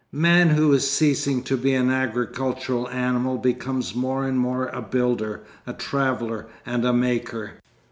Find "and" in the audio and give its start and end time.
4.27-4.39, 6.65-6.83